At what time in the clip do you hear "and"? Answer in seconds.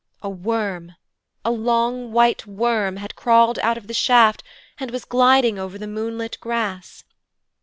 4.79-4.89